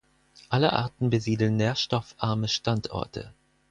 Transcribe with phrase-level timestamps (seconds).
[0.49, 3.35] Alle Arten besiedeln nährstoffarme Standorte.